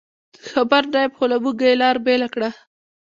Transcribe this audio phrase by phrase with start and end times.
[0.49, 2.49] خبر نه یم، خو له موږه یې لار بېله کړه.